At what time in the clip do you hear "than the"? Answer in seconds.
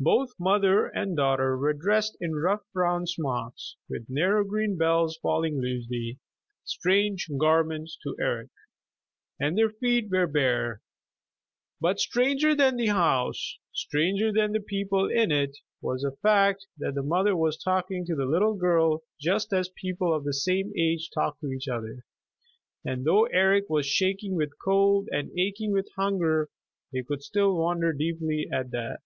12.52-12.88, 14.32-14.58